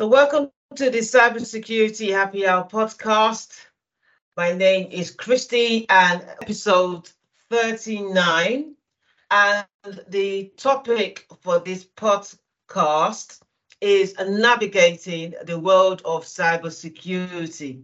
[0.00, 3.66] So, welcome to the Cybersecurity Happy Hour podcast.
[4.34, 7.10] My name is Christie, and episode
[7.50, 8.76] 39.
[9.30, 9.66] And
[10.08, 13.40] the topic for this podcast
[13.82, 17.82] is navigating the world of cybersecurity.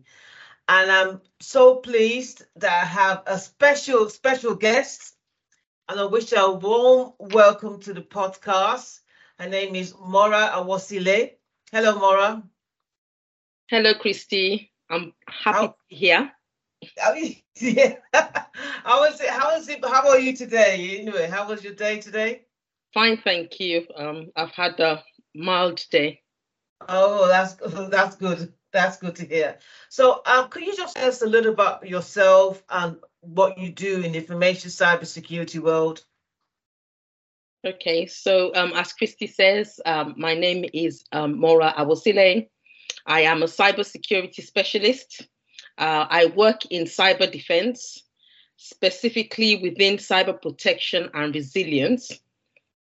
[0.68, 5.16] And I'm so pleased that I have a special, special guest.
[5.86, 9.00] And I wish a warm welcome to the podcast.
[9.38, 11.32] Her name is Mora Awosile.
[11.72, 12.42] Hello, Mora.
[13.68, 14.70] Hello, Christie.
[14.88, 16.32] I'm happy how, to be here.
[16.96, 17.14] How,
[17.56, 17.94] yeah.
[18.84, 19.28] how was it?
[19.28, 19.84] How was it?
[19.84, 21.00] How are you today?
[21.00, 22.42] Anyway, how was your day today?
[22.94, 23.84] Fine, thank you.
[23.96, 25.02] Um, I've had a
[25.34, 26.22] mild day.
[26.88, 27.54] Oh, that's
[27.90, 28.52] that's good.
[28.72, 29.58] That's good to hear.
[29.88, 34.02] So, um, could you just tell us a little about yourself and what you do
[34.02, 36.04] in the information cybersecurity world?
[37.66, 42.48] Okay, so um, as Christie says, um, my name is um, Mora Awosile.
[43.04, 45.26] I am a cybersecurity specialist.
[45.76, 48.04] Uh, I work in cyber defense,
[48.56, 52.12] specifically within cyber protection and resilience,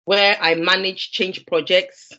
[0.05, 2.13] where I manage change projects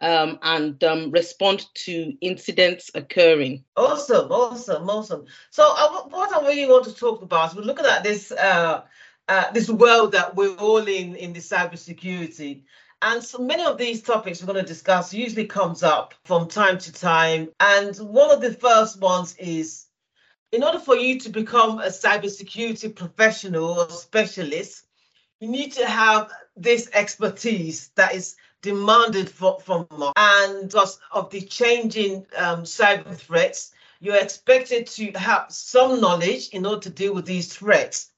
[0.00, 3.64] um, and um, respond to incidents occurring.
[3.76, 5.24] Awesome, awesome, awesome.
[5.50, 8.82] So, uh, what I really want to talk about, we're looking at this uh,
[9.28, 12.62] uh, this world that we're all in in the cybersecurity.
[13.02, 16.78] And so many of these topics we're going to discuss usually comes up from time
[16.78, 17.50] to time.
[17.60, 19.86] And one of the first ones is
[20.52, 24.86] in order for you to become a cybersecurity professional or specialist,
[25.40, 30.12] you need to have this expertise that is demanded for, from us.
[30.16, 36.64] And because of the changing um, cyber threats, you're expected to have some knowledge in
[36.64, 38.12] order to deal with these threats.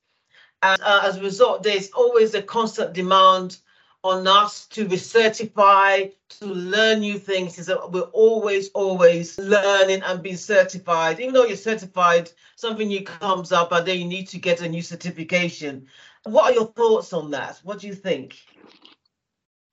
[0.63, 3.59] And uh, as a result, there's always a constant demand
[4.03, 7.59] on us to recertify, to learn new things.
[7.59, 11.21] Is that we're always, always learning and being certified.
[11.21, 14.69] Even though you're certified, something new comes up, and then you need to get a
[14.69, 15.87] new certification.
[16.25, 17.61] What are your thoughts on that?
[17.63, 18.37] What do you think?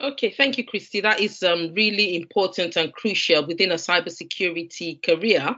[0.02, 1.02] Okay, thank you, Christie.
[1.02, 5.56] That is um, really important and crucial within a cybersecurity career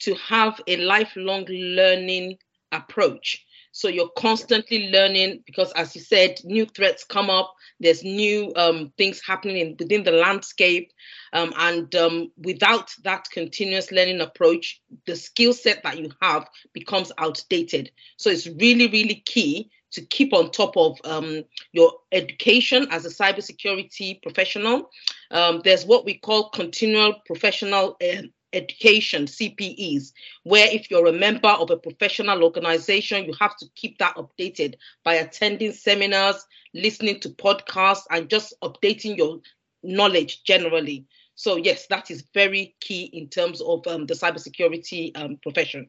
[0.00, 2.38] to have a lifelong learning
[2.70, 3.44] approach.
[3.72, 7.54] So you're constantly learning because, as you said, new threats come up.
[7.78, 10.92] There's new um, things happening in, within the landscape,
[11.32, 17.12] um, and um, without that continuous learning approach, the skill set that you have becomes
[17.18, 17.90] outdated.
[18.16, 21.42] So it's really, really key to keep on top of um,
[21.72, 24.90] your education as a cybersecurity professional.
[25.30, 28.22] Um, there's what we call continual professional uh,
[28.52, 30.12] education CPEs,
[30.44, 34.74] where if you're a member of a professional organization, you have to keep that updated
[35.04, 39.40] by attending seminars, listening to podcasts, and just updating your
[39.82, 41.06] knowledge generally.
[41.34, 45.88] So yes, that is very key in terms of um, the cybersecurity um, profession.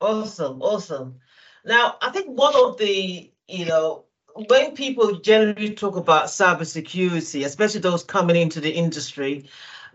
[0.00, 1.16] Awesome, awesome.
[1.64, 4.04] Now, I think one of the, you know,
[4.34, 9.48] when people generally talk about cybersecurity, especially those coming into the industry,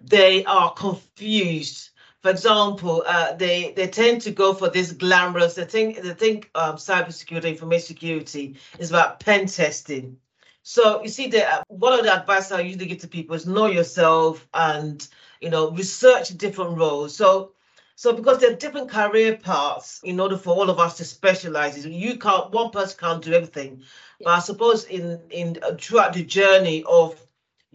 [0.08, 1.90] they are confused.
[2.22, 5.56] For example, uh, they they tend to go for this glamorous.
[5.56, 10.18] They think they think um, cybersecurity, information security is about pen testing.
[10.64, 13.68] So you see, the one of the advice I usually give to people is know
[13.68, 15.08] yourself and
[15.40, 17.16] you know research different roles.
[17.16, 17.52] So
[17.96, 21.86] so because there are different career paths in order for all of us to specialize,
[21.86, 23.84] you can't one person can't do everything.
[24.20, 27.25] But I suppose in in uh, throughout the journey of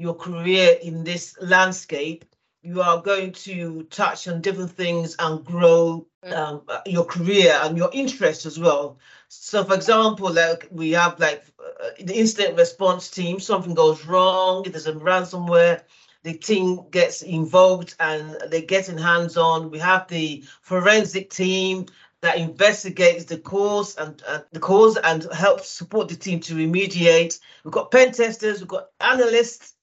[0.00, 2.24] your career in this landscape,
[2.62, 6.32] you are going to touch on different things and grow mm.
[6.32, 8.98] um, your career and your interest as well.
[9.28, 14.62] So, for example, like we have like uh, the incident response team, something goes wrong,
[14.62, 15.82] there's a ransomware,
[16.22, 19.70] the team gets involved and they get in hands on.
[19.70, 21.86] We have the forensic team
[22.22, 27.38] that investigates the cause and uh, the cause and helps support the team to remediate.
[27.64, 29.74] We've got pen testers, we've got analysts,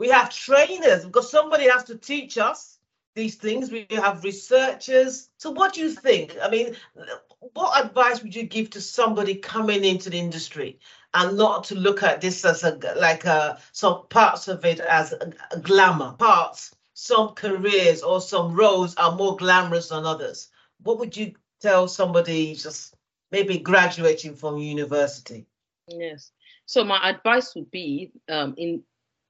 [0.00, 2.78] we have trainers because somebody has to teach us
[3.14, 3.70] these things.
[3.70, 5.28] We have researchers.
[5.36, 6.38] So, what do you think?
[6.42, 6.74] I mean,
[7.52, 10.80] what advice would you give to somebody coming into the industry
[11.12, 15.12] and not to look at this as a like a some parts of it as
[15.12, 16.74] a, a glamour parts?
[16.94, 20.48] Some careers or some roles are more glamorous than others.
[20.82, 22.94] What would you tell somebody just
[23.30, 25.46] maybe graduating from university?
[25.88, 26.30] Yes.
[26.64, 28.82] So my advice would be um, in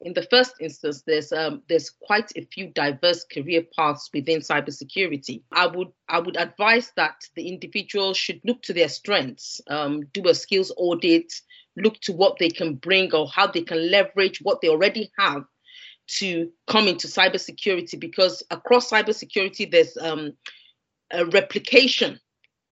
[0.03, 5.43] in the first instance, there's um, there's quite a few diverse career paths within cybersecurity.
[5.53, 10.29] I would I would advise that the individual should look to their strengths, um, do
[10.29, 11.33] a skills audit,
[11.77, 15.45] look to what they can bring or how they can leverage what they already have
[16.19, 20.33] to come into cybersecurity because across cybersecurity there's um,
[21.13, 22.19] a replication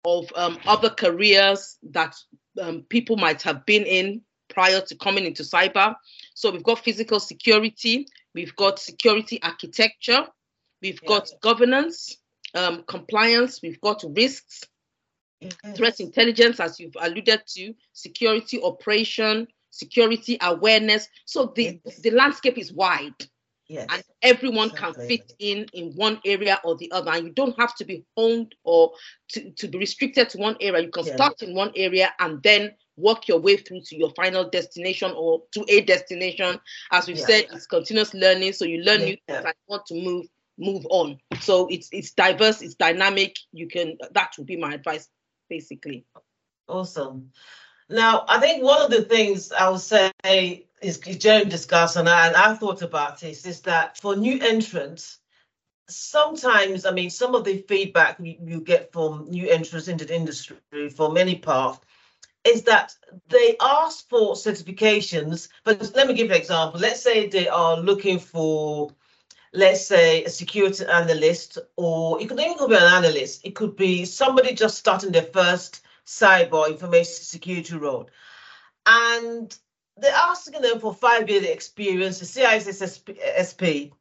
[0.04, 2.16] of um, other careers that
[2.60, 5.96] um, people might have been in prior to coming into cyber.
[6.34, 10.26] So we've got physical security, we've got security architecture,
[10.82, 11.08] we've yeah.
[11.08, 12.18] got governance,
[12.56, 14.64] um, compliance, we've got risks,
[15.44, 15.74] mm-hmm.
[15.74, 21.08] threat intelligence, as you've alluded to, security operation, security awareness.
[21.26, 23.16] So the, the landscape is wide.
[23.68, 23.88] Yes.
[23.90, 24.94] And everyone exactly.
[24.94, 27.12] can fit in in one area or the other.
[27.12, 28.92] And you don't have to be honed or
[29.30, 30.84] to, to be restricted to one area.
[30.84, 34.50] You can start in one area and then work your way through to your final
[34.50, 36.60] destination or to a destination.
[36.92, 37.26] As we've yeah.
[37.26, 38.54] said, it's continuous learning.
[38.54, 39.06] So you learn yeah.
[39.06, 40.26] new things and want to move
[40.58, 41.18] move on.
[41.40, 43.38] So it's it's diverse, it's dynamic.
[43.52, 45.08] You can that would be my advice
[45.50, 46.06] basically.
[46.68, 47.32] Awesome.
[47.90, 50.12] Now, I think one of the things I would say
[50.82, 55.20] is generally discussed, and I, and I thought about this, is that for new entrants,
[55.90, 60.16] sometimes, I mean, some of the feedback you, you get from new entrants into the
[60.16, 60.58] industry
[60.96, 61.82] for many parts
[62.44, 62.96] is that
[63.30, 65.50] they ask for certifications.
[65.64, 66.80] But let me give you an example.
[66.80, 68.92] Let's say they are looking for,
[69.54, 73.46] let's say, a security analyst, or it could even be an analyst.
[73.46, 78.10] It could be somebody just starting their first cyber information security role.
[78.86, 79.56] And
[79.98, 83.92] they're asking them for five years experience, the CISSP.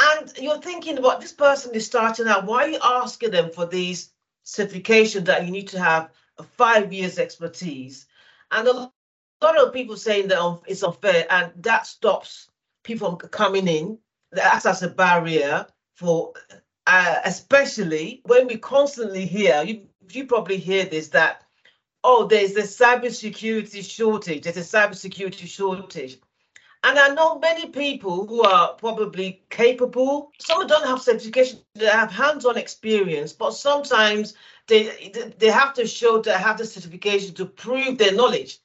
[0.00, 2.46] And you're thinking about this person is starting out.
[2.46, 4.10] Why are you asking them for these
[4.44, 6.10] certifications that you need to have
[6.42, 8.06] five years expertise?
[8.50, 8.72] And a
[9.42, 12.50] lot of people saying that it's unfair, and that stops
[12.82, 13.98] people from coming in.
[14.32, 16.32] That acts as a barrier for,
[16.86, 19.62] uh, especially when we constantly hear.
[19.62, 21.44] You you probably hear this that
[22.04, 24.44] oh, there's a cybersecurity shortage.
[24.44, 26.18] There's a cybersecurity shortage.
[26.84, 30.30] And I know many people who are probably capable.
[30.38, 34.34] Some don't have certification, they have hands-on experience, but sometimes
[34.66, 38.58] they they have to show they have the certification to prove their knowledge.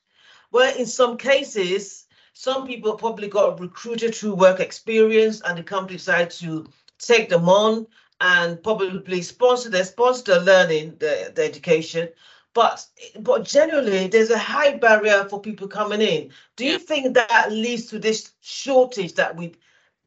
[0.51, 5.97] Where in some cases, some people probably got recruited through work experience and the company
[5.97, 6.67] decided to
[6.97, 7.85] take them on
[8.21, 12.09] and probably sponsor their sponsor the learning, the, the education.
[12.53, 12.85] But
[13.19, 16.31] but generally, there's a high barrier for people coming in.
[16.55, 19.53] Do you think that leads to this shortage that we,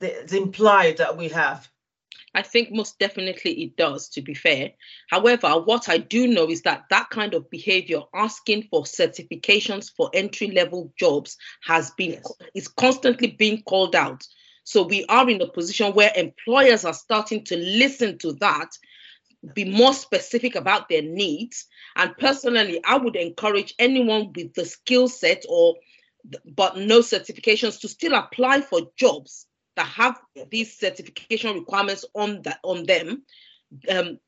[0.01, 1.71] the, the implied that we have?
[2.35, 4.73] I think most definitely it does, to be fair.
[5.11, 10.11] However, what I do know is that that kind of behavior, asking for certifications for
[10.15, 12.33] entry level jobs, has been yes.
[12.55, 14.27] is constantly being called out.
[14.65, 18.71] So we are in a position where employers are starting to listen to that,
[19.55, 21.67] be more specific about their needs.
[21.97, 25.77] And personally, I would encourage anyone with the skill set or
[26.55, 29.47] but no certifications to still apply for jobs
[29.77, 30.21] that have
[30.51, 33.23] these certification requirements on that on them,
[33.89, 34.19] um,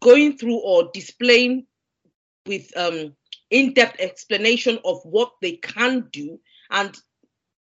[0.00, 1.66] going through or displaying
[2.46, 3.14] with um,
[3.50, 6.38] in-depth explanation of what they can do.
[6.70, 6.96] And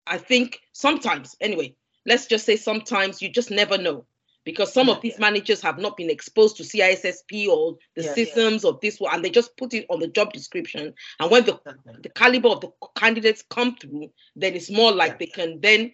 [0.07, 4.05] I think sometimes, anyway, let's just say sometimes you just never know
[4.43, 5.21] because some yeah, of these yeah.
[5.21, 9.23] managers have not been exposed to CISSP or the yeah, systems of this one, and
[9.23, 10.93] they just put it on the job description.
[11.19, 11.59] And when the,
[12.01, 15.91] the caliber of the candidates come through, then it's more like they can then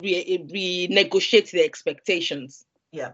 [0.00, 2.64] re- renegotiate their expectations.
[2.92, 3.12] Yeah.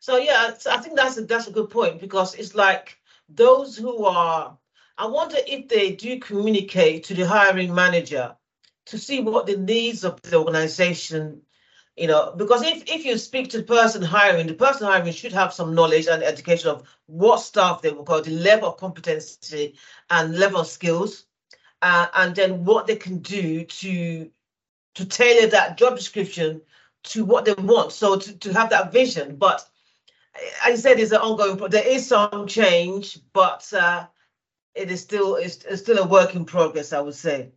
[0.00, 2.98] So yeah, I think that's a, that's a good point because it's like
[3.28, 4.56] those who are.
[4.96, 8.34] I wonder if they do communicate to the hiring manager
[8.86, 11.42] to see what the needs of the organization
[11.98, 15.32] you know because if, if you speak to the person hiring the person hiring should
[15.32, 19.74] have some knowledge and education of what staff they will call the level of competency
[20.10, 21.26] and level of skills
[21.82, 24.30] uh, and then what they can do to
[24.98, 26.60] to tailor that job description
[27.04, 29.64] to what they want so to, to have that vision but
[30.64, 31.70] as I said, it's an ongoing.
[31.70, 34.06] There is some change, but uh,
[34.74, 36.92] it is still it's, it's still a work in progress.
[36.92, 37.50] I would say.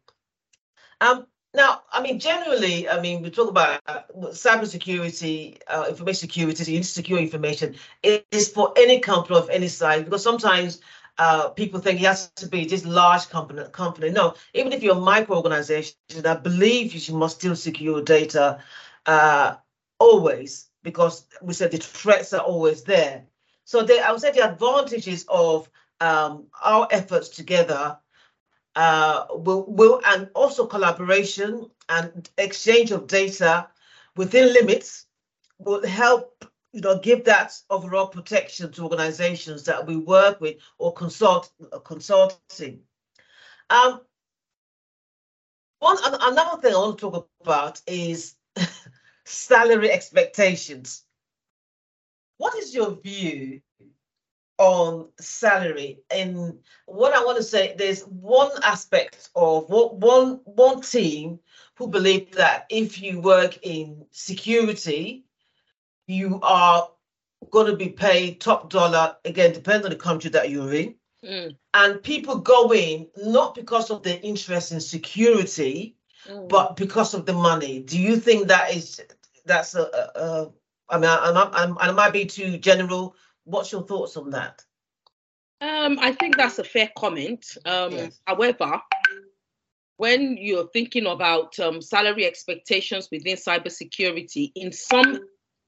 [1.00, 7.20] Um, now, I mean, generally, I mean, we talk about cybersecurity, uh, information security, secure
[7.20, 7.76] information.
[8.04, 10.80] It is for any company of any size because sometimes
[11.22, 13.62] uh, people think it has to be this large company.
[13.72, 14.34] Company, no.
[14.56, 18.58] Even if you're a micro organization, I believe you must still secure data
[19.06, 19.54] uh,
[20.00, 23.24] always because we said the threats are always there.
[23.66, 28.00] So I would say the advantages of um, our efforts together
[28.76, 33.68] uh, will, will and also collaboration and exchange of data
[34.16, 35.06] within limits
[35.60, 40.94] will help you know give that overall protection to organizations that we work with or
[40.94, 42.82] consult uh, consulting
[43.70, 44.02] um
[45.80, 48.36] one another thing i want to talk about is
[49.32, 51.04] salary expectations.
[52.38, 53.62] What is your view
[54.58, 56.00] on salary?
[56.10, 61.40] And what I want to say, there's one aspect of what one one team
[61.76, 65.26] who believe that if you work in security,
[66.12, 66.90] you are
[67.50, 69.16] going to be paid top dollar.
[69.26, 70.96] Again, depends on the country that you're in.
[71.26, 71.56] Mm.
[71.74, 75.96] And people go in not because of their interest in security,
[76.28, 76.50] mm.
[76.50, 77.82] but because of the money.
[77.82, 79.02] Do you think that is
[79.46, 80.52] that's a, a, a
[80.90, 83.16] I mean, I'm, I might be too general.
[83.46, 84.64] What's your thoughts on that?
[85.62, 87.46] Um, I think that's a fair comment.
[87.66, 88.20] Um, yes.
[88.26, 88.82] However,
[89.98, 95.20] when you're thinking about um, salary expectations within cybersecurity, in some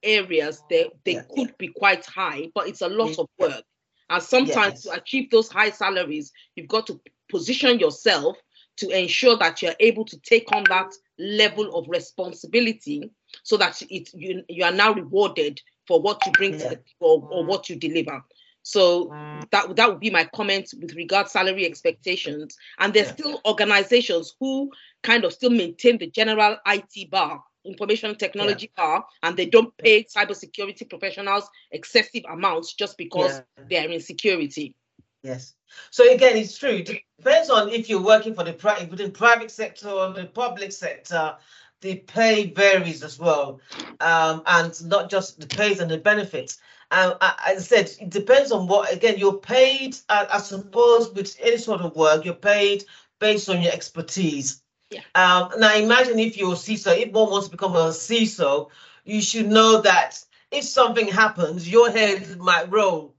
[0.04, 1.24] areas they, they yeah.
[1.36, 3.22] could be quite high, but it's a lot mm, yeah.
[3.22, 3.64] of work.
[4.10, 4.84] And sometimes yes.
[4.84, 8.38] to achieve those high salaries, you've got to position yourself
[8.78, 13.10] to ensure that you're able to take on that level of responsibility
[13.44, 16.58] so that it you, you are now rewarded for what you bring yeah.
[16.58, 17.48] to the or, or mm.
[17.48, 18.24] what you deliver.
[18.64, 19.50] So mm.
[19.52, 22.56] that that would be my comment with regard salary expectations.
[22.80, 23.14] And there's yeah.
[23.14, 24.72] still organizations who
[25.04, 28.84] kind of still maintain the general IT bar information technology yeah.
[28.84, 33.64] are, and they don't pay cybersecurity professionals excessive amounts just because yeah.
[33.70, 34.76] they're in security.
[35.24, 35.54] Yes.
[35.90, 36.84] So again, it's true.
[36.86, 40.72] It depends on if you're working for the private within private sector or the public
[40.72, 41.36] sector.
[41.82, 43.60] The pay varies as well,
[44.00, 46.58] um, and not just the pays and the benefits.
[46.92, 48.94] Um, as I said, it depends on what.
[48.94, 49.98] Again, you're paid.
[50.08, 52.86] I, I suppose with any sort of work, you're paid
[53.20, 54.63] based on your expertise.
[54.90, 55.02] Yeah.
[55.16, 58.70] Um, now imagine if you're a CISO, if one wants to become a CISO,
[59.06, 63.16] you should know that if something happens, your head might roll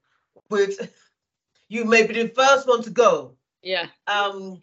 [0.49, 0.91] with
[1.67, 3.35] you may be the first one to go.
[3.61, 3.87] Yeah.
[4.07, 4.59] Um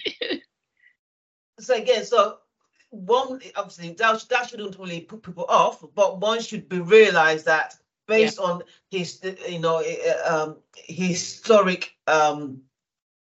[1.61, 2.38] so again, so
[2.90, 7.75] one obviously that, that shouldn't really put people off, but one should be realized that
[8.06, 8.47] based yeah.
[8.47, 9.82] on his you know
[10.26, 12.61] um historic um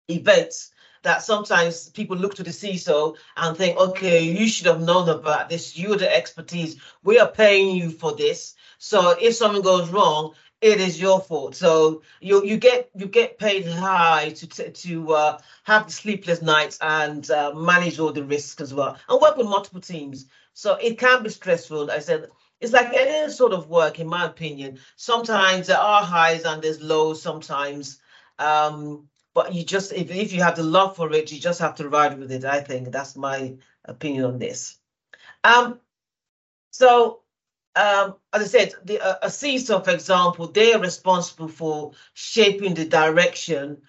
[0.08, 5.08] events that sometimes people look to the CISO and think, okay, you should have known
[5.08, 5.76] about this.
[5.78, 6.76] You're the expertise.
[7.02, 8.54] We are paying you for this.
[8.78, 11.54] So if something goes wrong, it is your fault.
[11.54, 17.28] So you you get you get paid high to to uh, have sleepless nights and
[17.30, 20.26] uh, manage all the risks as well, and work with multiple teams.
[20.54, 21.90] So it can be stressful.
[21.90, 22.28] I said
[22.60, 24.80] it's like any sort of work, in my opinion.
[24.96, 27.22] Sometimes there are highs and there's lows.
[27.22, 28.00] Sometimes.
[28.40, 31.76] Um, but you just if, if you have the love for it you just have
[31.76, 32.90] to ride with it i think.
[32.90, 33.54] That's my
[33.84, 34.78] opinion on this.
[35.44, 35.78] Um
[36.72, 37.20] so
[37.76, 43.80] um as i said the uh, for example they are responsible for shaping the direction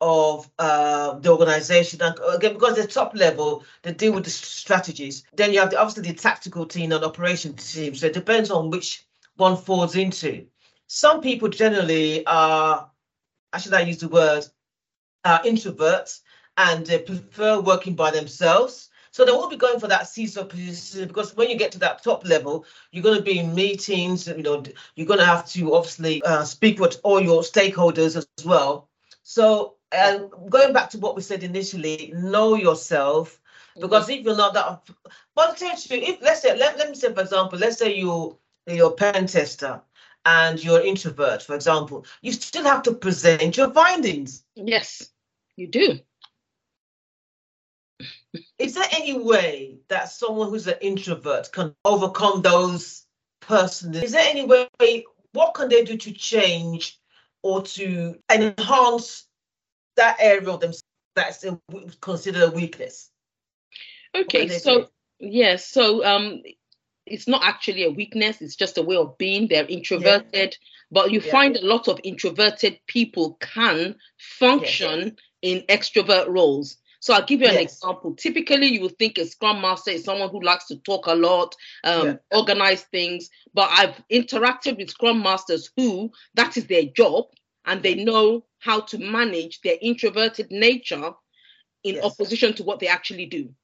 [0.00, 2.02] of uh, the organization.
[2.02, 5.22] And again because they're top level they deal with the strategies.
[5.36, 7.94] Then you have the, obviously the tactical team and operation team.
[7.94, 9.06] So it depends on which
[9.36, 10.46] one falls into.
[10.88, 12.90] Some people generally are
[13.58, 14.44] should I use the word
[15.24, 16.20] are introverts
[16.56, 18.88] and they prefer working by themselves.
[19.12, 22.02] So they won't be going for that CISO position because when you get to that
[22.02, 24.28] top level, you're going to be in meetings.
[24.28, 24.62] You know,
[24.94, 28.88] you're going to have to obviously uh, speak with all your stakeholders as well.
[29.24, 33.40] So, and going back to what we said initially, know yourself
[33.78, 34.82] because if you're not that,
[35.34, 38.36] but potentially, if let's say, let, let me say, for example, let's say you
[38.66, 39.80] you're a pen tester
[40.24, 44.44] and you're an introvert, for example, you still have to present your findings.
[44.54, 45.08] Yes,
[45.56, 45.98] you do.
[48.58, 53.06] Is there any way that someone who's an introvert can overcome those
[53.40, 54.10] personalities?
[54.10, 56.98] Is there any way, what can they do to change
[57.42, 59.26] or to enhance
[59.96, 60.84] that area of themselves
[61.16, 61.44] that's
[62.00, 63.10] considered a weakness?
[64.14, 66.42] Okay, so yes, so um,
[67.10, 70.68] it's not actually a weakness it's just a way of being they're introverted yeah.
[70.90, 71.30] but you yeah.
[71.30, 75.52] find a lot of introverted people can function yeah.
[75.52, 77.72] in extrovert roles so I'll give you an yes.
[77.72, 78.14] example.
[78.14, 81.56] Typically, you would think a scrum master is someone who likes to talk a lot,
[81.82, 83.30] um, organize things.
[83.54, 87.24] But I've interacted with scrum masters who that is their job
[87.64, 91.12] and they know how to manage their introverted nature
[91.82, 92.04] in yes.
[92.04, 93.54] opposition to what they actually do.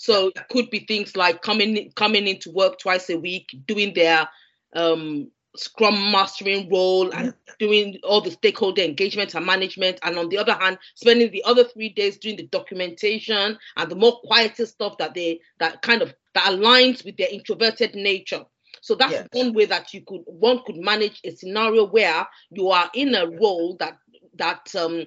[0.00, 4.26] So it could be things like coming coming into work twice a week, doing their
[4.74, 9.98] um, scrum mastering role and doing all the stakeholder engagement and management.
[10.02, 13.94] And on the other hand spending the other three days doing the documentation and the
[13.94, 18.46] more quieter stuff that they that kind of that aligns with their introverted nature.
[18.80, 19.28] So that's yes.
[19.32, 23.26] one way that you could one could manage a scenario where you are in a
[23.26, 23.98] role that
[24.38, 25.06] that um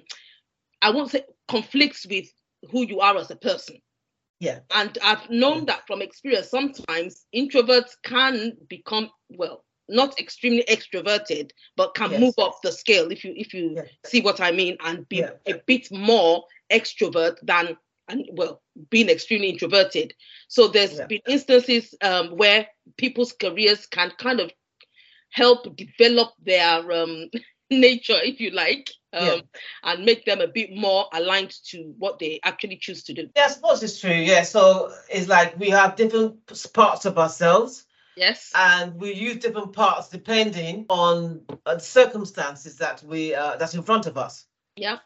[0.82, 2.26] i won't say conflicts with
[2.70, 3.80] who you are as a person
[4.44, 4.58] Yeah.
[4.70, 5.64] And I've known yeah.
[5.66, 6.50] that from experience.
[6.50, 12.20] Sometimes introverts can become well, not extremely extroverted, but can yes.
[12.20, 13.82] move up the scale if you if you yeah.
[14.04, 15.30] see what I mean, and be yeah.
[15.46, 17.76] a bit more extrovert than
[18.08, 18.60] and well
[18.90, 20.12] being extremely introverted.
[20.48, 21.06] So there's yeah.
[21.06, 22.66] been instances um, where
[22.98, 24.50] people's careers can kind of
[25.30, 27.30] help develop their um,
[27.80, 29.40] nature, if you like, um, yeah.
[29.84, 33.28] and make them a bit more aligned to what they actually choose to do.
[33.36, 34.10] Yeah, I suppose it's true.
[34.10, 36.36] Yeah, so it's like we have different
[36.72, 37.86] parts of ourselves.
[38.16, 38.52] Yes.
[38.54, 43.82] And we use different parts depending on uh, the circumstances that we uh, that's in
[43.82, 44.46] front of us.
[44.76, 44.98] Yeah.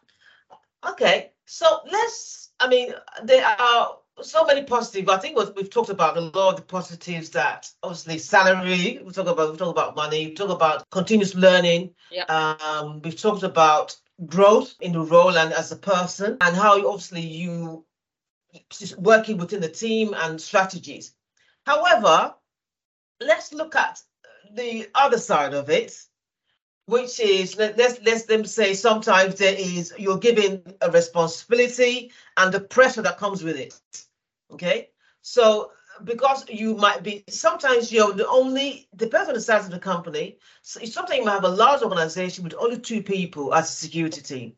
[0.87, 2.51] Okay, so let's.
[2.59, 5.09] I mean, there are so many positive.
[5.09, 8.99] I think what we've talked about a lot of the positives that obviously salary.
[9.03, 10.27] We talk about we talk about money.
[10.27, 11.91] We talk about continuous learning.
[12.11, 12.23] Yeah.
[12.25, 13.95] Um, we've talked about
[14.25, 17.85] growth in the role and as a person, and how obviously you
[18.97, 21.13] working within the team and strategies.
[21.65, 22.33] However,
[23.21, 24.01] let's look at
[24.53, 25.95] the other side of it
[26.89, 32.51] which is let, let's let them say sometimes there is you're given a responsibility and
[32.51, 33.79] the pressure that comes with it
[34.51, 34.89] okay
[35.21, 35.71] so
[36.03, 40.37] because you might be sometimes you're the only depends on the size of the company
[40.61, 44.21] so sometimes you might have a large organization with only two people as a security
[44.21, 44.53] team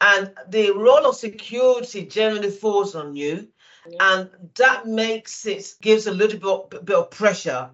[0.00, 3.48] and the role of security generally falls on you
[3.88, 4.12] yeah.
[4.12, 7.70] and that makes it gives a little bit, bit of pressure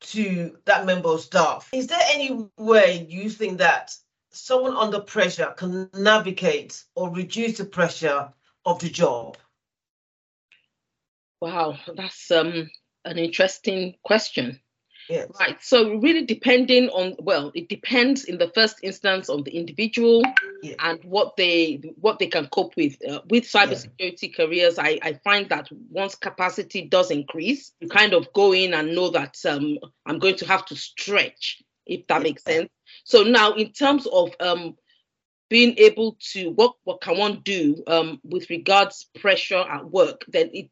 [0.00, 1.68] to that member of staff.
[1.72, 3.94] Is there any way you think that
[4.30, 8.32] someone under pressure can navigate or reduce the pressure
[8.66, 9.36] of the job?
[11.44, 12.70] Wow, that's um,
[13.04, 14.60] an interesting question.
[15.10, 15.28] Yes.
[15.38, 15.62] Right.
[15.62, 20.22] So really depending on well, it depends in the first instance on the individual
[20.62, 20.76] yeah.
[20.78, 22.96] and what they what they can cope with.
[23.06, 24.36] Uh, with cybersecurity yeah.
[24.46, 28.94] careers, I, I find that once capacity does increase, you kind of go in and
[28.94, 29.76] know that um,
[30.06, 32.22] I'm going to have to stretch, if that yeah.
[32.22, 32.70] makes sense.
[33.04, 34.76] So now in terms of um,
[35.50, 40.48] being able to what what can one do um, with regards pressure at work, then
[40.54, 40.70] it.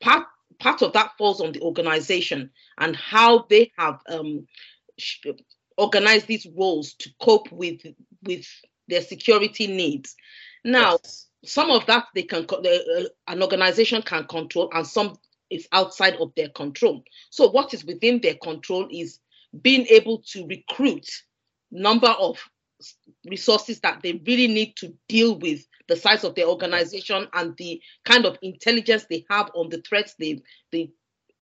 [0.00, 0.26] Part
[0.58, 4.46] part of that falls on the organization and how they have um,
[5.76, 7.80] organized these roles to cope with
[8.22, 8.46] with
[8.88, 10.14] their security needs.
[10.64, 11.26] Now, yes.
[11.44, 15.16] some of that they can uh, an organization can control, and some
[15.50, 17.02] is outside of their control.
[17.30, 19.18] So, what is within their control is
[19.62, 21.08] being able to recruit
[21.70, 22.38] number of
[23.26, 27.80] resources that they really need to deal with the size of their organization and the
[28.04, 30.90] kind of intelligence they have on the threats they the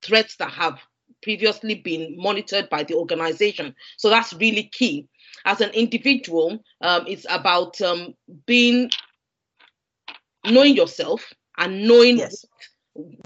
[0.02, 0.78] threats that have
[1.22, 3.74] previously been monitored by the organization.
[3.96, 5.08] So that's really key.
[5.44, 8.14] As an individual, um, it's about um,
[8.46, 8.90] being
[10.44, 12.44] knowing yourself and knowing yes.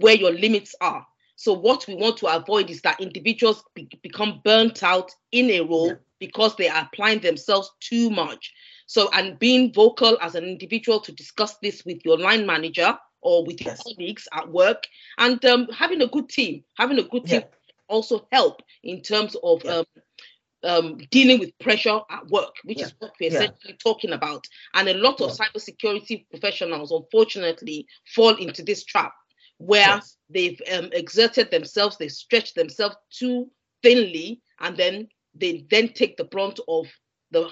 [0.00, 1.06] where your limits are.
[1.36, 5.60] So what we want to avoid is that individuals be- become burnt out in a
[5.60, 5.94] role yeah.
[6.20, 8.52] because they are applying themselves too much.
[8.86, 13.44] So, and being vocal as an individual to discuss this with your line manager or
[13.44, 13.82] with your yes.
[13.82, 14.84] colleagues at work,
[15.18, 17.46] and um, having a good team, having a good team yeah.
[17.88, 19.70] also help in terms of yeah.
[19.76, 19.84] um,
[20.64, 22.86] um, dealing with pressure at work, which yeah.
[22.86, 24.44] is what we're essentially talking about.
[24.74, 29.12] And a lot of cybersecurity professionals, unfortunately, fall into this trap
[29.58, 30.16] where yes.
[30.28, 33.50] they've um, exerted themselves, they stretched themselves too
[33.82, 36.86] thinly, and then they then take the brunt of
[37.30, 37.48] the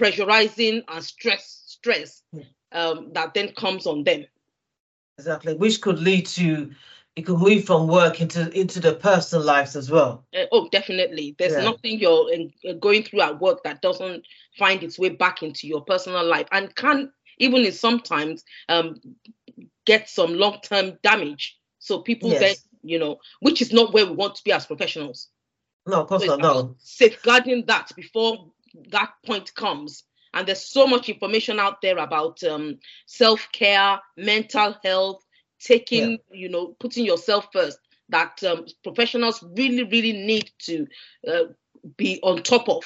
[0.00, 2.40] pressurizing and stress stress hmm.
[2.72, 4.24] um, that then comes on them.
[5.18, 6.70] Exactly, which could lead to
[7.16, 10.24] it could move from work into into the personal lives as well.
[10.34, 11.34] Uh, oh, definitely.
[11.38, 11.64] There's yeah.
[11.64, 12.30] nothing you're
[12.68, 14.24] uh, going through at work that doesn't
[14.58, 19.00] find its way back into your personal life and can even in sometimes um,
[19.86, 21.58] get some long term damage.
[21.78, 22.40] So people yes.
[22.40, 25.28] then, you know, which is not where we want to be as professionals.
[25.86, 26.42] No, of course so not.
[26.42, 26.76] No.
[26.78, 28.50] Safeguarding that before
[28.90, 30.04] that point comes
[30.34, 35.22] and there's so much information out there about um, self-care mental health
[35.60, 36.16] taking yeah.
[36.32, 37.78] you know putting yourself first
[38.08, 40.86] that um, professionals really really need to
[41.28, 41.44] uh,
[41.96, 42.82] be on top of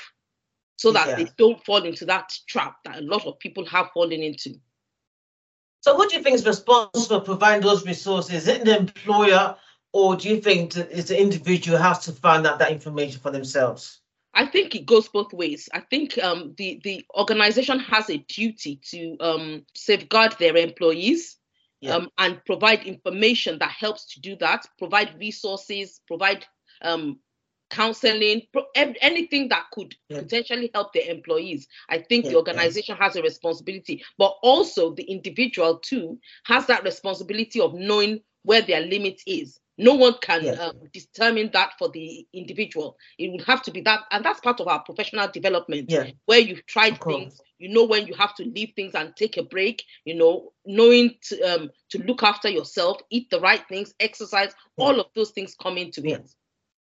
[0.77, 1.17] so that yeah.
[1.17, 4.55] they don't fall into that trap that a lot of people have fallen into
[5.81, 9.57] so what do you think is responsible for providing those resources is it the employer
[9.93, 14.01] or do you think it's the individual has to find out that information for themselves
[14.35, 15.69] I think it goes both ways.
[15.73, 21.37] I think um, the the organization has a duty to um, safeguard their employees
[21.81, 21.97] yeah.
[21.97, 24.67] um, and provide information that helps to do that.
[24.79, 26.45] Provide resources, provide
[26.83, 27.21] um,
[27.71, 30.21] counseling, pro- anything that could yeah.
[30.21, 31.67] potentially help their employees.
[31.89, 32.33] I think yeah.
[32.33, 38.21] the organization has a responsibility, but also the individual too has that responsibility of knowing
[38.43, 39.59] where their limit is.
[39.77, 40.53] No one can yeah.
[40.53, 42.97] um, determine that for the individual.
[43.19, 46.11] It would have to be that, and that's part of our professional development, yeah.
[46.27, 47.41] where you've tried things.
[47.59, 49.85] You know when you have to leave things and take a break.
[50.05, 54.55] You know, knowing to um, to look after yourself, eat the right things, exercise.
[54.77, 54.85] Yeah.
[54.85, 56.31] All of those things come into it.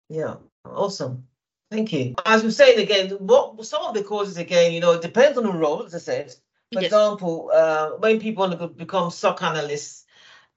[0.09, 1.27] Yeah, awesome.
[1.71, 2.15] Thank you.
[2.25, 5.45] As we're saying again, what some of the causes again, you know, it depends on
[5.45, 6.35] the role, as I said.
[6.73, 6.85] For yes.
[6.85, 10.05] example, uh, when people want to become SOC analysts,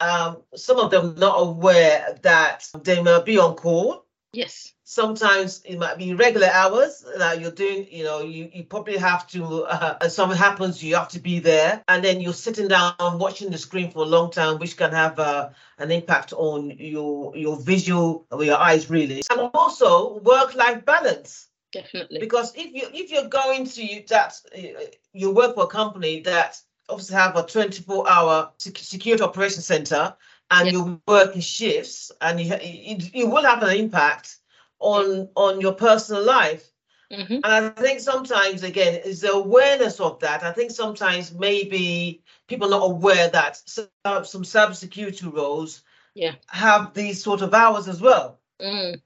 [0.01, 4.05] um, some of them not aware that they may be on call.
[4.33, 4.73] Yes.
[4.83, 9.25] Sometimes it might be regular hours that you're doing, you know, you, you probably have
[9.27, 11.81] to, uh, something happens, you have to be there.
[11.87, 15.19] And then you're sitting down watching the screen for a long time, which can have
[15.19, 19.21] uh, an impact on your your visual, or your eyes really.
[19.29, 21.47] And also work-life balance.
[21.71, 22.19] Definitely.
[22.19, 26.59] Because if you if you're going to that uh, you work for a company that
[26.91, 30.15] obviously have a 24 hour security operation center
[30.51, 30.73] and yes.
[30.73, 34.37] you work in shifts and you, it, it will have an impact
[34.79, 36.69] on on your personal life
[37.11, 37.33] mm-hmm.
[37.33, 42.67] and i think sometimes again is the awareness of that i think sometimes maybe people
[42.67, 43.87] are not aware that some,
[44.23, 46.33] some cybersecurity roles yeah.
[46.47, 48.99] have these sort of hours as well mm.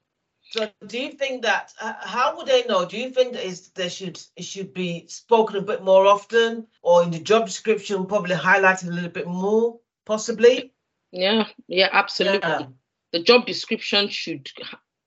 [0.55, 1.73] So, do you think that?
[1.81, 2.85] Uh, how would they know?
[2.85, 6.67] Do you think that is there should it should be spoken a bit more often,
[6.81, 10.71] or in the job description probably highlighted a little bit more, possibly?
[11.11, 12.49] Yeah, yeah, absolutely.
[12.49, 12.67] Yeah.
[13.11, 14.49] The job description should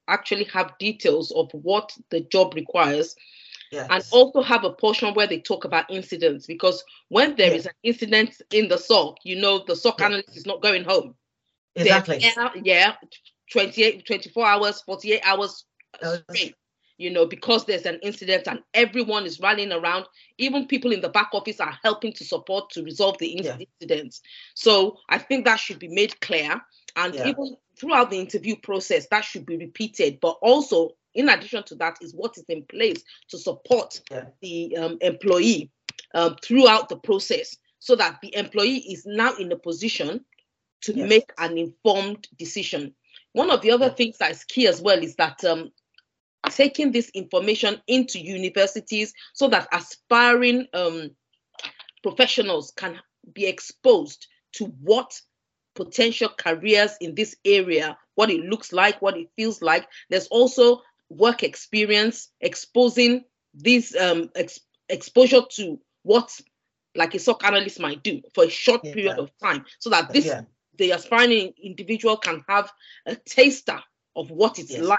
[0.06, 3.16] actually have details of what the job requires.
[3.72, 3.86] Yes.
[3.90, 7.60] And also have a portion where they talk about incidents because when there yes.
[7.60, 10.06] is an incident in the SOC, you know the SOC yes.
[10.06, 11.14] analyst is not going home.
[11.74, 12.22] Exactly.
[12.64, 12.94] yeah,
[13.52, 15.64] 28, 24 hours, 48 hours
[16.30, 16.54] straight,
[16.98, 20.06] you know, because there's an incident and everyone is running around.
[20.38, 23.56] Even people in the back office are helping to support to resolve the yeah.
[23.80, 24.20] incidents.
[24.54, 26.60] So I think that should be made clear.
[26.96, 27.28] And yeah.
[27.28, 30.18] even throughout the interview process, that should be repeated.
[30.20, 34.24] But also, in addition to that, is what is in place to support yeah.
[34.42, 35.70] the um, employee
[36.14, 40.24] um, throughout the process so that the employee is now in a position
[40.80, 41.08] to yes.
[41.08, 42.94] make an informed decision
[43.38, 45.70] one of the other things that is key as well is that um,
[46.50, 51.10] taking this information into universities so that aspiring um,
[52.02, 52.98] professionals can
[53.32, 55.20] be exposed to what
[55.76, 59.86] potential careers in this area, what it looks like, what it feels like.
[60.10, 63.22] There's also work experience exposing
[63.54, 66.28] this um, ex- exposure to what
[66.96, 70.12] like a SOC analyst might do for a short yeah, period of time so that
[70.12, 70.42] this yeah
[70.78, 72.70] the aspiring individual can have
[73.06, 73.78] a taster
[74.16, 74.82] of what it's yes.
[74.82, 74.98] like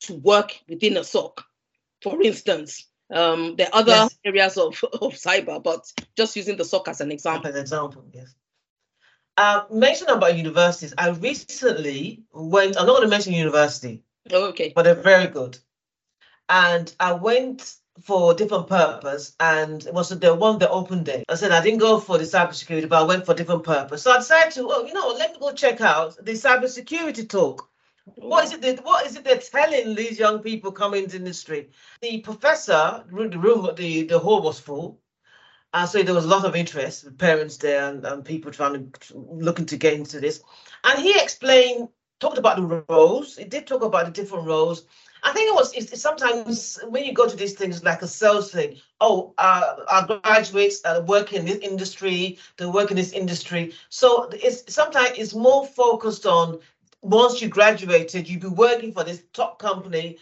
[0.00, 1.44] to work within a SOC.
[2.02, 4.18] For instance, um, there are other yes.
[4.24, 7.48] areas of, of cyber, but just using the SOC as an example.
[7.48, 8.34] As An example, yes.
[9.36, 10.94] Uh, mention about universities.
[10.98, 14.02] I recently went, I'm not going to mention university.
[14.32, 14.72] Oh, okay.
[14.74, 15.58] But they're very good.
[16.48, 21.24] And I went for different purpose and it was the one the open day.
[21.28, 24.02] I said I didn't go for the cybersecurity, but I went for different purpose.
[24.02, 27.68] So I decided to, oh, you know, let me go check out the cybersecurity talk.
[28.16, 28.62] What is it?
[28.62, 31.70] That, what is it they're telling these young people coming into industry?
[32.00, 34.98] The professor, the room, the the hall was full,
[35.74, 39.14] and so there was a lot of interest, parents there and, and people trying to
[39.14, 40.42] looking to get into this.
[40.84, 41.88] And he explained,
[42.20, 43.36] talked about the roles.
[43.36, 44.86] He did talk about the different roles
[45.22, 48.52] I think it was it's, sometimes when you go to these things like a sales
[48.52, 48.76] thing.
[49.00, 52.38] Oh, uh, our graduates uh, work in this industry.
[52.56, 53.74] They work in this industry.
[53.88, 56.58] So it's sometimes it's more focused on
[57.02, 60.18] once you graduated, you'd be working for this top company,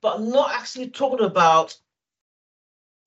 [0.00, 1.76] but not actually talking about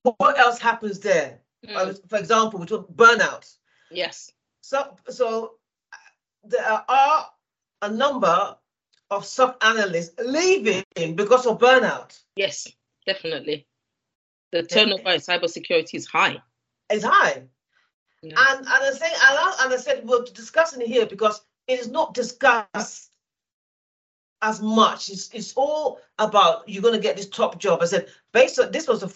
[0.04, 1.40] what else happens there.
[1.66, 2.10] Mm.
[2.10, 3.56] for example, we talk burnout.
[3.90, 4.32] Yes.
[4.62, 5.54] So so
[5.94, 5.98] uh,
[6.44, 7.30] there are
[7.82, 8.58] a number
[9.10, 10.84] of SOC analysts leaving
[11.16, 12.20] because of burnout.
[12.36, 12.68] Yes,
[13.06, 13.68] definitely.
[14.52, 16.38] The turnover in cybersecurity is high.
[16.90, 17.44] It's high.
[18.22, 18.36] Yeah.
[18.50, 22.14] And and I say and I said we're discussing it here because it is not
[22.14, 23.10] discussed
[24.42, 25.10] as much.
[25.10, 27.82] It's it's all about you're going to get this top job.
[27.82, 29.08] I said based on this was a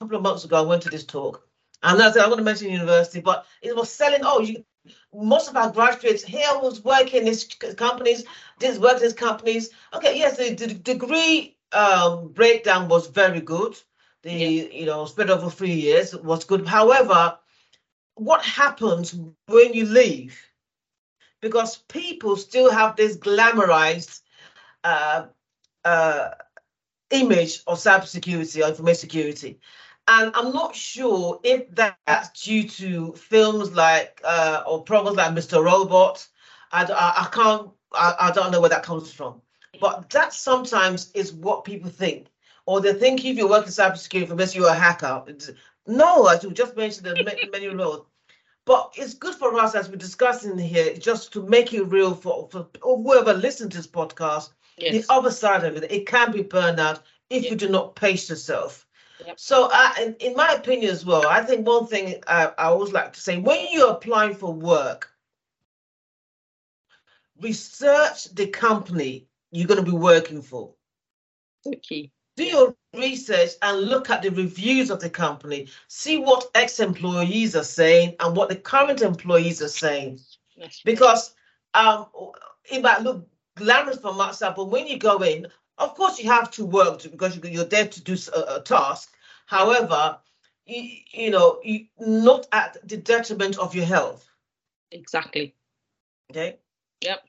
[0.00, 0.58] couple of months ago.
[0.58, 1.46] I went to this talk,
[1.82, 4.20] and I said I'm going to mention university, but it was selling.
[4.22, 4.64] Oh, you
[5.12, 7.44] most of our graduates here was working in these
[7.76, 8.24] companies,
[8.58, 9.70] this work in companies.
[9.94, 13.76] Okay, yes, the, the degree um, breakdown was very good.
[14.22, 14.62] The yeah.
[14.72, 16.66] you know spread over three years was good.
[16.66, 17.38] However,
[18.14, 19.14] what happens
[19.46, 20.40] when you leave?
[21.40, 24.22] Because people still have this glamorized
[24.82, 25.26] uh,
[25.84, 26.30] uh,
[27.10, 29.60] image of cybersecurity or information security.
[30.06, 35.64] And I'm not sure if that's due to films like uh, or programs like Mr.
[35.64, 36.26] Robot
[36.74, 39.40] I, I, I can't, I, I don't know where that comes from.
[39.80, 42.26] But that sometimes is what people think.
[42.66, 45.24] Or they think if you work in cybersecurity, unless you're a hacker.
[45.86, 48.06] No, as you just mentioned, the many, many roles.
[48.64, 52.48] But it's good for us as we're discussing here, just to make it real for,
[52.50, 54.50] for whoever listens to this podcast.
[54.78, 55.06] Yes.
[55.06, 57.52] The other side of it, it can be burnout if yep.
[57.52, 58.86] you do not pace yourself.
[59.26, 59.40] Yep.
[59.40, 59.70] So,
[60.20, 63.38] in, my opinion as well, I think one thing I, I always like to say
[63.38, 65.10] when you're applying for work,
[67.40, 70.74] research the company you're going to be working for.
[71.66, 72.10] Okay.
[72.36, 75.68] Do your research and look at the reviews of the company.
[75.88, 80.18] See what ex-employees are saying and what the current employees are saying.
[80.84, 81.34] Because
[81.74, 82.06] um,
[82.70, 85.46] it might look glamorous from outside, but when you go in,
[85.78, 89.13] of course you have to work to, because you're there to do a, a task.
[89.46, 90.18] However,
[90.66, 94.26] you, you know, you, not at the detriment of your health.
[94.90, 95.54] Exactly.
[96.30, 96.58] Okay.
[97.00, 97.22] Yep.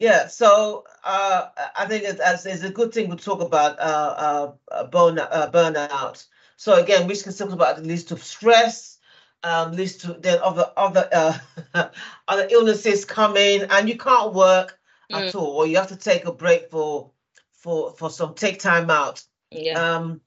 [0.00, 4.84] Yeah, so uh, I think it's, it's a good thing to talk about uh, uh,
[4.88, 6.26] burn, uh, burnout.
[6.56, 8.98] So again, we can talk about the list of stress,
[9.42, 11.90] um, leads to then other other uh,
[12.28, 14.78] other illnesses come in, and you can't work
[15.12, 15.16] mm.
[15.16, 17.10] at all, or you have to take a break for
[17.52, 19.22] for for some take time out.
[19.50, 19.78] Yeah.
[19.78, 20.20] Um,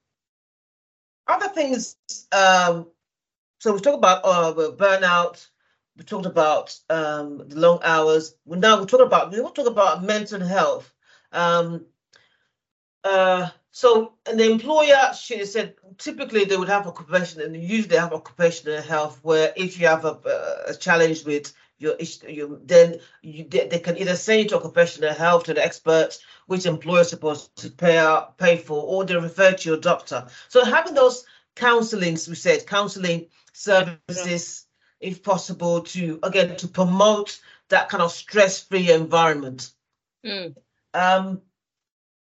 [1.28, 1.98] other things.
[2.32, 2.88] Um,
[3.60, 5.48] so we talked about uh, burnout
[5.98, 8.36] we talked about um, the long hours.
[8.46, 10.94] We now we talk about we will talk about mental health.
[11.32, 11.86] Um,
[13.04, 18.82] uh, so an employer have said typically they would have occupation and usually have occupational
[18.82, 23.80] health where if you have a, a challenge with your issue, then you, they, they,
[23.80, 27.70] can either send you to occupational health to the experts, which employer is supposed to
[27.70, 30.26] pay out, pay for, or they refer to your doctor.
[30.48, 34.68] So having those counselings, we said counselling services
[35.00, 39.72] if possible, to again to promote that kind of stress-free environment.
[40.26, 40.56] Mm.
[40.94, 41.42] Um,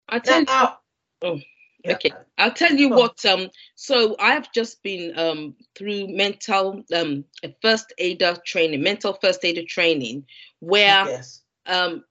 [0.08, 0.78] I tell now,
[1.22, 1.40] you, oh,
[1.84, 1.94] yeah.
[1.94, 2.10] okay.
[2.38, 3.24] I'll tell you what.
[3.24, 9.44] Um, so I've just been um through mental um a first aider training, mental first
[9.44, 10.26] aider training,
[10.60, 11.42] where yes.
[11.66, 12.04] um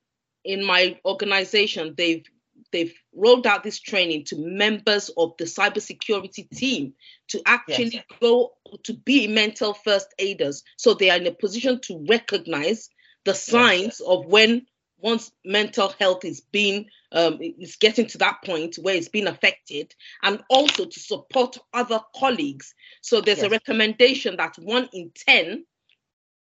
[0.44, 2.26] in my organization they've
[2.72, 6.94] they've rolled out this training to members of the cybersecurity team
[7.28, 8.04] to actually yes.
[8.22, 8.52] go
[8.84, 12.90] to be mental first aiders so they are in a position to recognize
[13.26, 14.02] the signs yes.
[14.02, 14.66] of when
[15.02, 19.96] once mental health is being um, is getting to that point where it's been affected
[20.24, 22.74] and also to support other colleagues.
[23.02, 23.48] So there's yes.
[23.48, 25.66] a recommendation that one in 10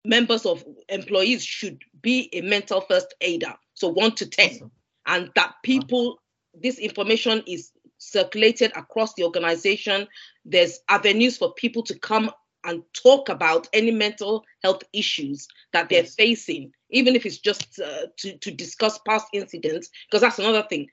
[0.05, 3.53] members of employees should be a mental first aider.
[3.73, 4.71] So one to 10 awesome.
[5.08, 6.19] And that people,
[6.53, 10.08] this information is circulated across the organization.
[10.45, 12.31] There's avenues for people to come
[12.65, 16.15] and talk about any mental health issues that they're yes.
[16.15, 20.88] facing, even if it's just uh, to, to discuss past incidents, because that's another thing.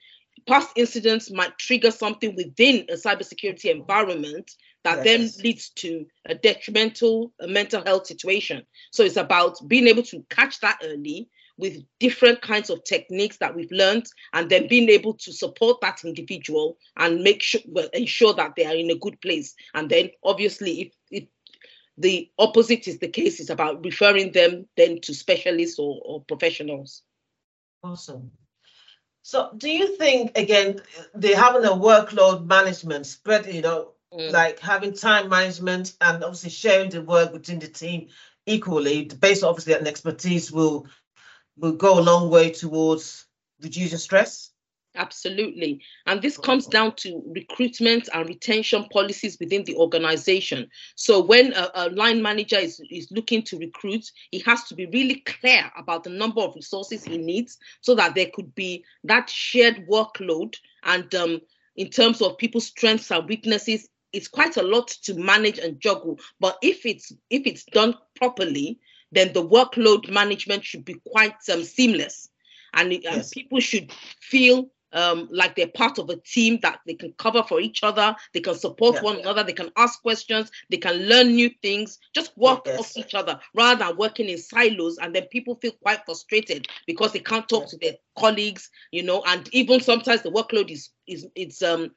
[0.47, 4.51] Past incidents might trigger something within a cybersecurity environment
[4.85, 5.37] that yes.
[5.37, 8.65] then leads to a detrimental mental health situation.
[8.91, 13.55] So it's about being able to catch that early, with different kinds of techniques that
[13.55, 18.35] we've learned and then being able to support that individual and make sure well, ensure
[18.35, 21.29] that they are in a good place and then obviously if, if
[21.99, 27.03] the opposite is the case it's about referring them then to specialists or, or professionals
[27.83, 28.31] awesome
[29.23, 30.81] so do you think again
[31.15, 34.31] they having a workload management spread you know mm.
[34.33, 38.09] like having time management and obviously sharing the work within the team
[38.47, 40.87] equally based obviously on expertise will
[41.57, 43.27] will go a long way towards
[43.61, 44.52] reducing stress?
[44.95, 45.81] Absolutely.
[46.07, 50.69] And this comes down to recruitment and retention policies within the organization.
[50.97, 54.85] So when a, a, line manager is, is looking to recruit, he has to be
[54.87, 59.31] really clear about the number of resources he needs so that there could be that
[59.31, 60.57] shared workload.
[60.85, 61.41] And um,
[61.77, 66.19] in terms of people's strengths and weaknesses, it's quite a lot to manage and juggle.
[66.39, 68.79] But if it's if it's done properly,
[69.11, 72.29] then the workload management should be quite um, seamless.
[72.75, 73.15] And, yes.
[73.15, 77.43] and people should feel um, like they're part of a team that they can cover
[77.43, 79.03] for each other, they can support yeah.
[79.03, 82.81] one another, they can ask questions, they can learn new things, just work yes.
[82.81, 84.99] off each other rather than working in silos.
[84.99, 87.69] And then people feel quite frustrated because they can't talk yeah.
[87.69, 91.91] to their colleagues, you know, and even sometimes the workload is is it's um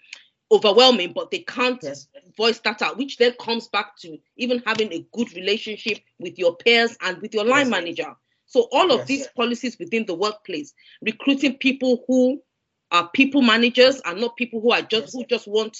[0.51, 2.07] overwhelming, but they can't yes.
[2.37, 6.55] voice that out, which then comes back to even having a good relationship with your
[6.55, 7.69] peers and with your line yes.
[7.69, 8.15] manager.
[8.45, 9.07] So all of yes.
[9.07, 12.41] these policies within the workplace, recruiting people who
[12.91, 15.77] are people managers and not people who are just who just want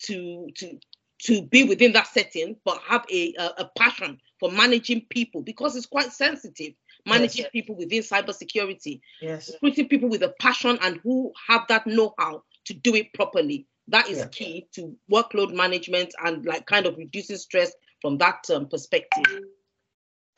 [0.00, 0.78] to to
[1.20, 5.74] to be within that setting, but have a, a, a passion for managing people because
[5.74, 6.74] it's quite sensitive
[7.06, 7.50] managing yes.
[7.50, 9.50] people within cybersecurity, yes.
[9.54, 13.66] recruiting people with a passion and who have that know-how to do it properly.
[13.88, 14.26] That is yeah.
[14.26, 19.40] key to workload management and like kind of reducing stress from that um, perspective.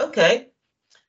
[0.00, 0.48] Okay.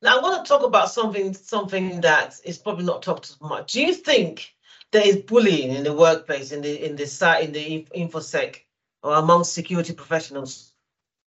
[0.02, 3.74] Now I want to talk about something something that is probably not talked much.
[3.74, 4.52] Do you think
[4.92, 8.58] there is bullying in the workplace in the in the site in the infosec
[9.04, 10.74] or among security professionals?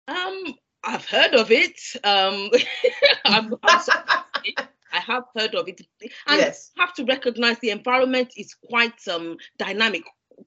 [0.07, 1.79] Um, I've heard of it.
[2.05, 2.51] Um,
[3.25, 3.81] I'm, I'm
[4.93, 6.71] I have heard of it, and yes.
[6.79, 10.03] have to recognize the environment is quite um, dynamic,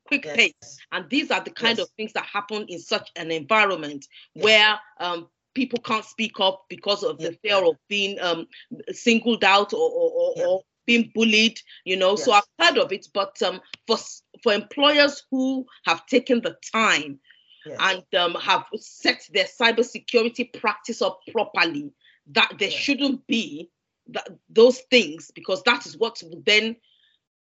[0.06, 0.36] quick yes.
[0.36, 1.88] pace, and these are the kind yes.
[1.88, 7.04] of things that happen in such an environment where um, people can't speak up because
[7.04, 8.48] of the fear of being um,
[8.92, 10.46] singled out or, or, or, yeah.
[10.46, 11.60] or, being bullied.
[11.86, 13.98] You know, so I've heard of it, but um, for
[14.44, 17.20] for employers who have taken the time
[17.66, 17.78] yes.
[17.80, 21.92] and um, have set their cybersecurity practice up properly,
[22.32, 23.70] that there shouldn't be
[24.10, 26.76] that, those things because that is what will then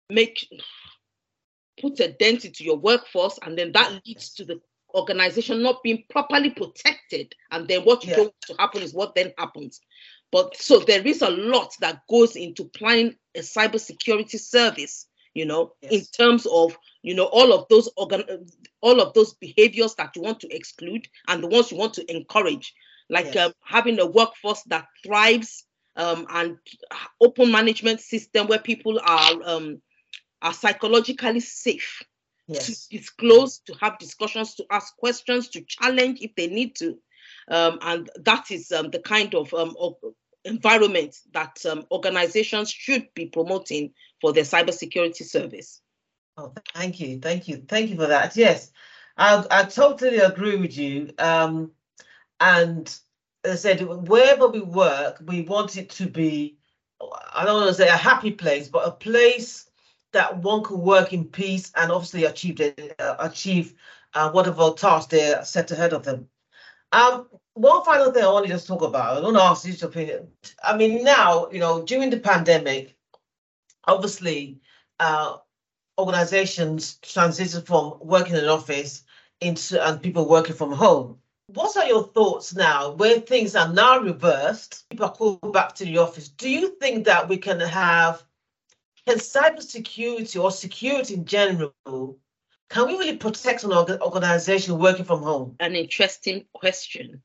[0.09, 0.47] make
[1.81, 4.61] put a dent into your workforce and then that leads to the
[4.95, 8.17] organization not being properly protected and then what you yeah.
[8.17, 9.81] don't want to happen is what then happens
[10.33, 15.73] but so there is a lot that goes into planning a cybersecurity service you know
[15.83, 15.93] yes.
[15.93, 18.25] in terms of you know all of those organ
[18.81, 22.15] all of those behaviors that you want to exclude and the ones you want to
[22.15, 22.75] encourage
[23.09, 23.47] like yes.
[23.47, 25.65] um, having a workforce that thrives
[25.97, 26.57] um, and
[27.21, 29.83] open management system where people are um,
[30.43, 32.03] are psychologically safe
[32.47, 32.89] yes.
[32.89, 36.99] to disclose, to have discussions, to ask questions, to challenge if they need to,
[37.49, 39.95] and that is um, the kind of, um, of
[40.45, 45.81] environment that um, organizations should be promoting for their cybersecurity service.
[46.37, 48.37] Oh, thank you, thank you, thank you for that.
[48.37, 48.71] Yes,
[49.17, 51.13] I, I totally agree with you.
[51.19, 51.73] Um,
[52.39, 52.87] and
[53.45, 56.57] as I said, wherever we work, we want it to be,
[57.35, 59.71] I don't want to say a happy place, but a place
[60.13, 62.61] that one can work in peace and obviously achieve
[62.99, 63.75] uh, achieve
[64.15, 66.29] uh, whatever task they're set ahead of them.
[66.93, 69.89] Um, one final thing I want to just talk about, I want to ask your
[69.89, 70.29] opinion.
[70.63, 72.97] I mean, now, you know, during the pandemic,
[73.87, 74.61] obviously,
[74.99, 75.37] uh,
[75.99, 79.05] organizations transition from working in an office
[79.41, 81.19] into and people working from home.
[81.49, 84.89] What are your thoughts now where things are now reversed?
[84.91, 86.29] People are called back to the office.
[86.29, 88.23] Do you think that we can have,
[89.07, 92.19] can cybersecurity or security in general,
[92.71, 95.57] can we really protect an organization working from home?
[95.59, 97.23] An interesting question.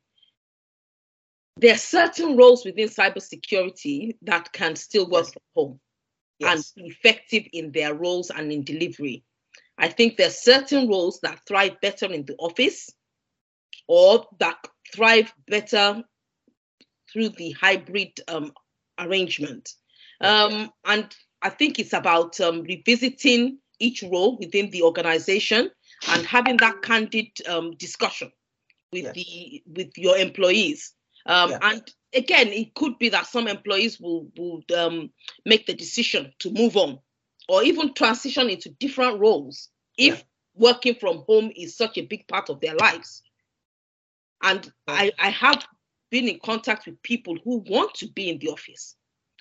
[1.58, 5.34] There are certain roles within cybersecurity that can still work yes.
[5.34, 5.80] from home
[6.40, 6.74] yes.
[6.76, 9.24] and be effective in their roles and in delivery.
[9.78, 12.90] I think there are certain roles that thrive better in the office
[13.88, 14.58] or that
[14.94, 16.04] thrive better
[17.14, 18.52] through the hybrid um,
[19.00, 19.70] arrangement.
[20.20, 25.70] Um, and I think it's about um, revisiting each role within the organization
[26.10, 28.32] and having that candid um, discussion
[28.92, 29.14] with yes.
[29.14, 30.94] the with your employees.
[31.26, 31.60] Um, yeah.
[31.62, 35.12] And again, it could be that some employees will will um,
[35.46, 37.00] make the decision to move on
[37.48, 40.24] or even transition into different roles if yeah.
[40.56, 43.24] working from home is such a big part of their lives.
[44.42, 45.66] And I, I have
[46.12, 48.96] been in contact with people who want to be in the office.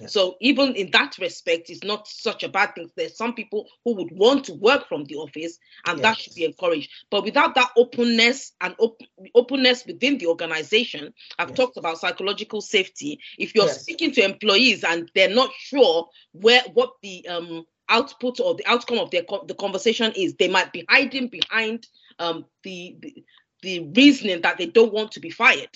[0.06, 2.90] So even in that respect, it's not such a bad thing.
[2.96, 6.02] There's some people who would want to work from the office, and yes.
[6.02, 6.90] that should be encouraged.
[7.10, 9.00] But without that openness and op-
[9.34, 11.56] openness within the organization, I've yes.
[11.56, 13.20] talked about psychological safety.
[13.38, 13.82] If you're yes.
[13.82, 18.98] speaking to employees and they're not sure where what the um, output or the outcome
[18.98, 21.86] of their co- the conversation is, they might be hiding behind
[22.18, 23.24] um, the, the
[23.62, 25.70] the reasoning that they don't want to be fired.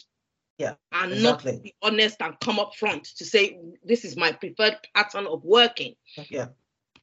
[0.59, 0.75] Yeah.
[0.93, 1.53] And exactly.
[1.53, 5.45] not be honest and come up front to say this is my preferred pattern of
[5.45, 5.95] working.
[6.29, 6.49] Yeah.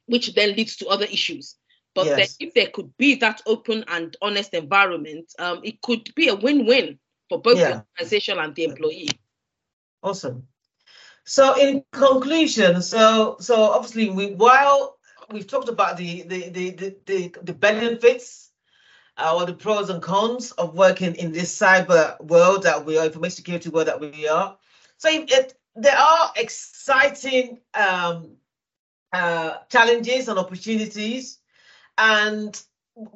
[0.08, 1.56] Which then leads to other issues.
[1.96, 2.36] But yes.
[2.42, 7.00] if there could be that open and honest environment, um, it could be a win-win
[7.30, 7.70] for both yeah.
[7.70, 9.10] the organization and the employee.
[10.04, 10.48] Awesome.
[11.24, 14.98] So in conclusion, so so obviously we while
[15.32, 18.52] we've talked about the the the the, the, the benefits
[19.18, 23.06] uh, or the pros and cons of working in this cyber world that we are,
[23.06, 24.58] information security world that we are.
[24.98, 28.38] So it, there are exciting um,
[29.14, 31.40] uh, challenges and opportunities,
[31.98, 32.62] and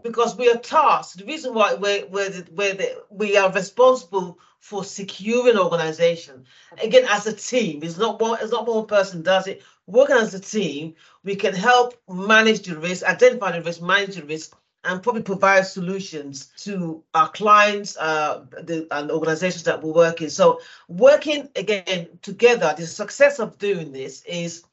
[0.03, 4.37] because we are tasked, the reason why we're, we're, the, we're the, we are responsible
[4.59, 6.43] for securing organization
[6.83, 7.81] again as a team.
[7.81, 8.39] It's not one.
[8.41, 9.63] It's not one person does it.
[9.87, 14.25] Working as a team, we can help manage the risk, identify the risk, manage the
[14.25, 20.29] risk, and probably provide solutions to our clients uh, the, and organizations that we're working.
[20.29, 24.63] So working again together, the success of doing this is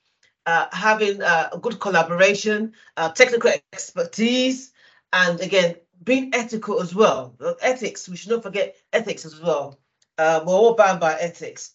[0.46, 4.72] uh, having uh, a good collaboration, uh, technical expertise,
[5.12, 7.34] and again, being ethical as well.
[7.60, 9.78] Ethics, we should not forget ethics as well.
[10.18, 11.72] Uh, we're all bound by ethics.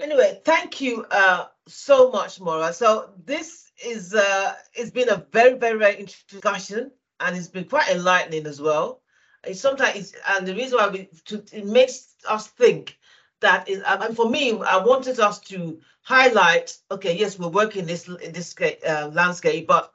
[0.00, 2.72] Anyway, thank you uh, so much, Mora.
[2.72, 6.90] So this is uh, it's been a very, very, very interesting discussion,
[7.20, 9.02] and it's been quite enlightening as well.
[9.44, 12.98] It's sometimes, it's, and the reason why we to, it makes us think
[13.40, 16.76] that is, and for me, I wanted us to highlight.
[16.90, 19.92] Okay, yes, we're working this in this uh, landscape, but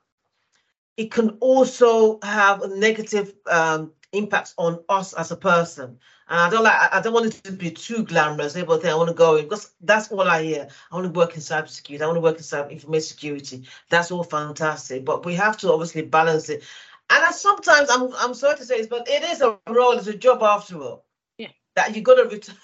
[0.95, 5.97] it can also have a negative um, impact on us as a person.
[6.33, 8.55] And I don't like I don't want it to be too glamorous.
[8.55, 10.67] People think I want to go in because that's all I hear.
[10.91, 12.01] I want to work in cybersecurity.
[12.01, 13.67] I want to work in cyber information security.
[13.89, 15.05] That's all fantastic.
[15.05, 16.63] But we have to obviously balance it.
[17.11, 20.07] And I, sometimes I'm I'm sorry to say this, but it is a role, it's
[20.07, 21.05] a job after all.
[21.37, 21.49] Yeah.
[21.75, 22.55] That you're gonna return.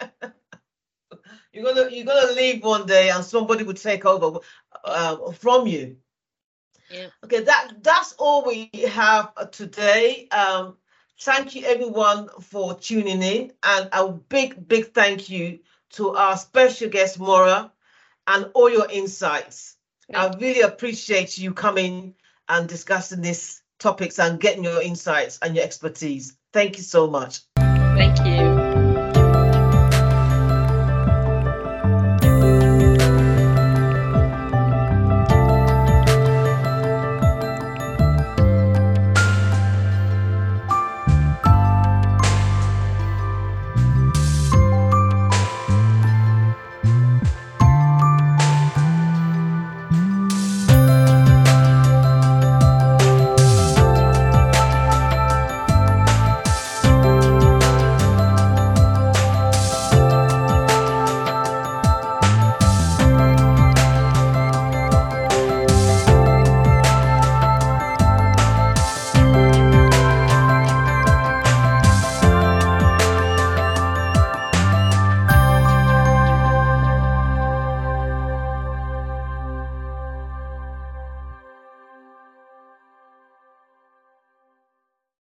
[1.52, 4.38] you're gonna you're gonna leave one day and somebody will take over
[4.82, 5.98] uh, from you.
[6.90, 7.08] Yeah.
[7.22, 10.26] Okay, that that's all we have today.
[10.28, 10.78] Um,
[11.20, 15.60] thank you everyone for tuning in, and a big big thank you
[15.90, 17.70] to our special guest Mora
[18.26, 19.76] and all your insights.
[20.12, 22.14] I really appreciate you coming
[22.48, 26.36] and discussing these topics and getting your insights and your expertise.
[26.52, 27.40] Thank you so much.
[27.56, 28.53] Thank you.